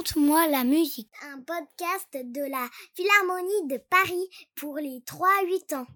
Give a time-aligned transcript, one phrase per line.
[0.00, 1.12] Raconte-moi la musique.
[1.30, 5.86] Un podcast de la Philharmonie de Paris pour les 3-8 ans.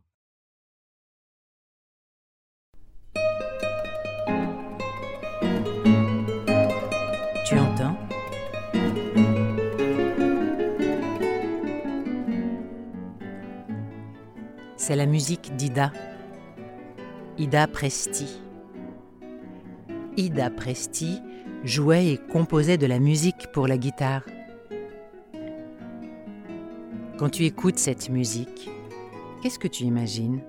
[7.46, 7.96] Tu entends?
[14.76, 15.90] C'est la musique d'Ida.
[17.38, 18.43] Ida Presti.
[20.16, 21.20] Ida Presti
[21.64, 24.22] jouait et composait de la musique pour la guitare.
[27.18, 28.70] Quand tu écoutes cette musique,
[29.42, 30.40] qu'est-ce que tu imagines?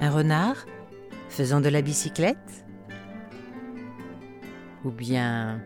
[0.00, 0.66] Un renard
[1.28, 2.64] faisant de la bicyclette?
[4.84, 5.60] Ou bien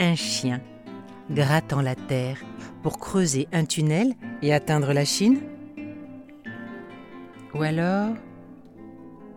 [0.00, 0.60] un chien
[1.30, 2.40] grattant la terre
[2.82, 5.38] pour creuser un tunnel et atteindre la Chine?
[7.54, 8.14] Ou alors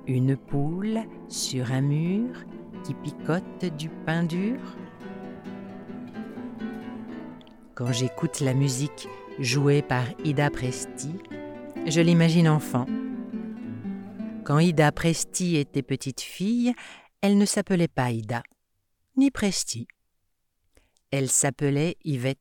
[0.07, 2.43] une poule sur un mur
[2.83, 4.59] qui picote du pain dur
[7.73, 9.07] Quand j'écoute la musique
[9.39, 11.11] jouée par Ida Presti,
[11.85, 12.85] je l'imagine enfant.
[14.45, 16.73] Quand Ida Presti était petite fille,
[17.21, 18.43] elle ne s'appelait pas Ida,
[19.17, 19.87] ni Presti.
[21.11, 22.39] Elle s'appelait Yvette.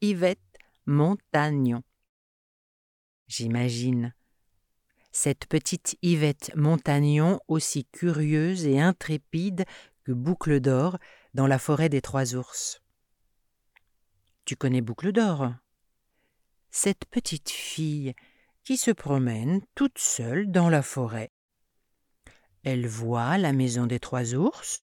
[0.00, 0.38] Yvette
[0.86, 1.82] Montagnon.
[3.26, 4.14] J'imagine
[5.10, 9.64] cette petite Yvette Montagnon aussi curieuse et intrépide
[10.04, 10.98] que Boucle d'Or
[11.34, 12.82] dans la forêt des Trois Ours.
[14.44, 15.52] Tu connais Boucle d'Or?
[16.70, 18.14] Cette petite fille
[18.64, 21.30] qui se promène toute seule dans la forêt.
[22.62, 24.82] Elle voit la maison des Trois Ours,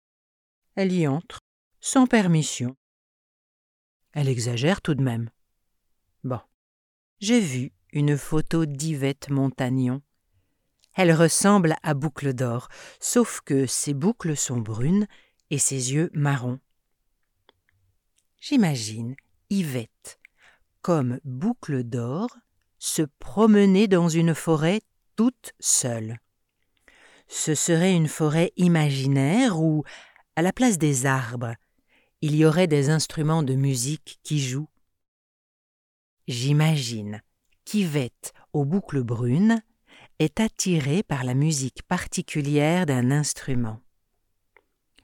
[0.75, 1.39] elle y entre,
[1.79, 2.75] sans permission.
[4.13, 5.29] Elle exagère tout de même.
[6.23, 6.39] Bon,
[7.19, 10.01] j'ai vu une photo d'Yvette Montagnon
[10.95, 15.07] elle ressemble à Boucle d'Or, sauf que ses boucles sont brunes
[15.51, 16.59] et ses yeux marrons.
[18.39, 19.15] J'imagine
[19.49, 20.19] Yvette,
[20.81, 22.29] comme Boucle d'Or,
[22.79, 24.81] se promener dans une forêt
[25.15, 26.17] toute seule.
[27.27, 29.83] Ce serait une forêt imaginaire où,
[30.35, 31.55] à la place des arbres,
[32.21, 34.69] il y aurait des instruments de musique qui jouent.
[36.27, 37.21] J'imagine
[37.65, 39.61] qu'Yvette aux boucles brunes
[40.19, 43.81] est attiré par la musique particulière d'un instrument.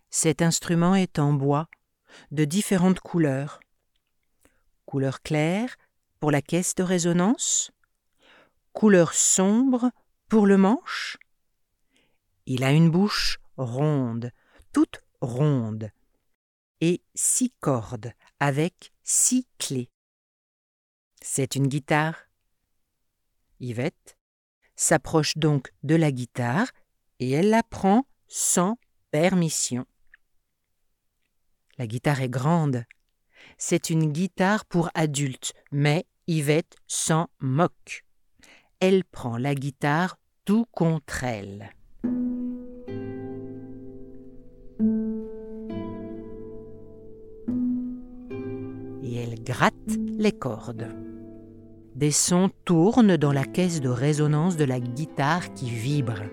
[0.09, 1.67] Cet instrument est en bois,
[2.31, 3.59] de différentes couleurs.
[4.85, 5.75] Couleur claire
[6.19, 7.71] pour la caisse de résonance,
[8.73, 9.91] couleur sombre
[10.27, 11.17] pour le manche.
[12.45, 14.31] Il a une bouche ronde,
[14.73, 15.91] toute ronde,
[16.81, 19.89] et six cordes avec six clés.
[21.21, 22.16] C'est une guitare.
[23.59, 24.17] Yvette
[24.75, 26.67] s'approche donc de la guitare
[27.19, 28.77] et elle la prend sans
[29.11, 29.85] permission.
[31.77, 32.85] La guitare est grande.
[33.57, 38.05] C'est une guitare pour adultes, mais Yvette s'en moque.
[38.79, 41.71] Elle prend la guitare tout contre elle.
[49.03, 49.73] Et elle gratte
[50.17, 51.10] les cordes.
[51.96, 56.24] Des sons tournent dans la caisse de résonance de la guitare qui vibre.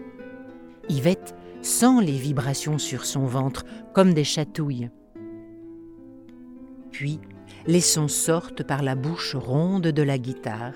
[0.88, 4.90] Yvette sent les vibrations sur son ventre comme des chatouilles.
[6.92, 7.18] Puis,
[7.66, 10.74] les sons sortent par la bouche ronde de la guitare.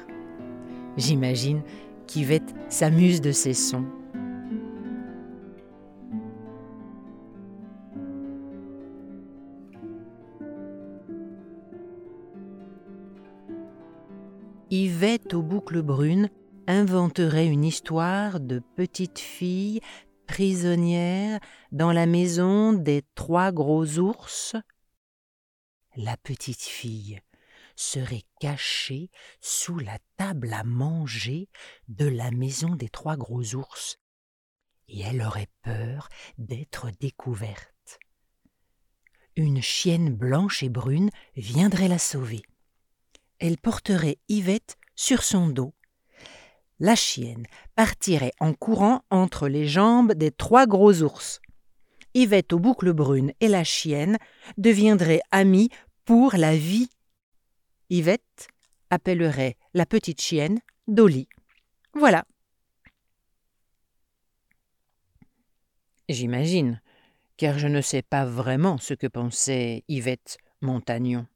[0.96, 1.62] J'imagine
[2.06, 3.86] qu'Yvette s'amuse de ces sons.
[14.74, 16.30] Yvette aux boucles brunes
[16.66, 19.82] inventerait une histoire de petite fille
[20.26, 21.40] prisonnière
[21.72, 24.56] dans la maison des trois gros ours
[25.94, 27.20] La petite fille
[27.76, 29.10] serait cachée
[29.42, 31.50] sous la table à manger
[31.88, 33.98] de la maison des trois gros ours,
[34.88, 36.08] et elle aurait peur
[36.38, 37.98] d'être découverte.
[39.36, 42.40] Une chienne blanche et brune viendrait la sauver
[43.42, 45.74] elle porterait Yvette sur son dos.
[46.78, 47.44] La chienne
[47.74, 51.40] partirait en courant entre les jambes des trois gros ours.
[52.14, 54.18] Yvette aux boucles brunes et la chienne
[54.58, 55.70] deviendraient amies
[56.04, 56.88] pour la vie.
[57.90, 58.48] Yvette
[58.90, 61.28] appellerait la petite chienne Dolly.
[61.94, 62.24] Voilà.
[66.08, 66.80] J'imagine,
[67.36, 71.26] car je ne sais pas vraiment ce que pensait Yvette Montagnon.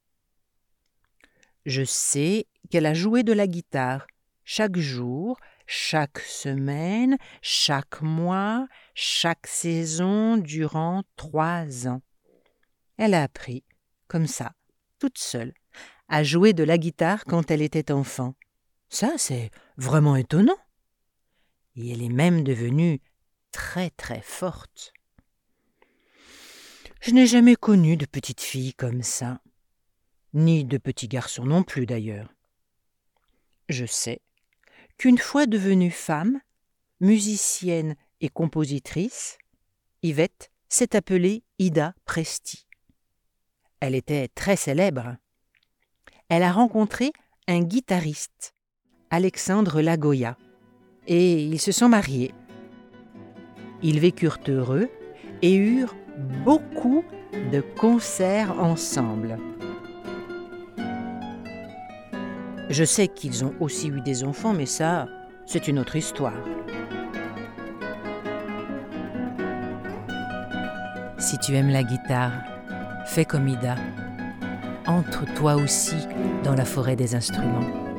[1.67, 4.07] Je sais qu'elle a joué de la guitare
[4.45, 5.37] chaque jour,
[5.67, 12.03] chaque semaine, chaque mois, chaque saison durant trois ans.
[12.99, 13.65] Elle a appris,
[14.07, 14.53] comme ça,
[15.01, 15.53] toute seule,
[16.09, 18.37] à jouer de la guitare quand elle était enfant.
[18.89, 20.59] Ça, c'est vraiment étonnant.
[21.75, 23.01] Et elle est même devenue
[23.51, 24.93] très très forte.
[27.01, 29.41] Je n'ai jamais connu de petite fille comme ça,
[30.35, 32.33] ni de petit garçon non plus d'ailleurs.
[33.69, 34.21] Je sais
[34.99, 36.41] qu'une fois devenue femme,
[37.01, 39.39] musicienne et compositrice,
[40.03, 42.67] Yvette s'est appelée Ida Presti.
[43.81, 45.17] Elle était très célèbre.
[46.29, 47.13] Elle a rencontré
[47.47, 48.55] un guitariste,
[49.11, 50.37] Alexandre Lagoya,
[51.07, 52.33] et ils se sont mariés.
[53.83, 54.89] Ils vécurent heureux
[55.43, 55.97] et eurent
[56.45, 57.05] beaucoup
[57.53, 59.39] de concerts ensemble.
[62.69, 65.07] Je sais qu'ils ont aussi eu des enfants, mais ça,
[65.47, 66.35] c'est une autre histoire.
[71.19, 72.33] Si tu aimes la guitare,
[73.07, 73.77] fais comme Ida.
[74.87, 75.97] Entre toi aussi
[76.43, 77.96] dans la forêt des instruments.